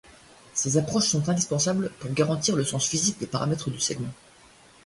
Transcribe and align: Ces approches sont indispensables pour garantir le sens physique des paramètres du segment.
Ces 0.55 0.77
approches 0.77 1.09
sont 1.09 1.29
indispensables 1.29 1.91
pour 1.99 2.11
garantir 2.11 2.55
le 2.55 2.63
sens 2.63 2.87
physique 2.87 3.19
des 3.19 3.27
paramètres 3.27 3.69
du 3.69 3.79
segment. 3.79 4.11